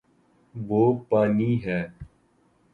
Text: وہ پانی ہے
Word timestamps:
وہ 0.55 0.81
پانی 1.09 1.51
ہے 1.65 1.81